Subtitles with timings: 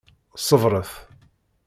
[0.47, 0.91] Ṣebṛet!